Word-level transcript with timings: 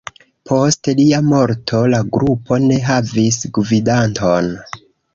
Post 0.51 0.89
lia 0.99 1.19
morto, 1.27 1.83
la 1.95 2.01
grupo 2.17 2.59
ne 2.65 2.81
havis 2.89 3.41
gvidanton. 3.59 4.55